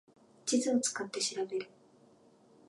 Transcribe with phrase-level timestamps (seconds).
[0.47, 1.69] 地図を使って調べる